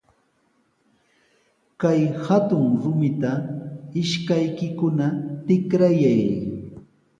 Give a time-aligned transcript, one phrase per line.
[1.81, 3.31] Kay hatun rumita
[4.03, 5.07] ishkaykikuna
[5.45, 6.23] tikrayay.